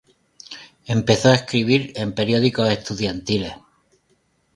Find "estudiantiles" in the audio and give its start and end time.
2.71-3.53